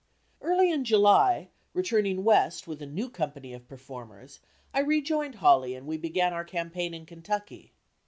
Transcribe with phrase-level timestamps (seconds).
[0.41, 4.39] Early in July, returning west with a new company of performers,
[4.73, 7.71] I rejoined Hawley and we began our campaign in Kentucky.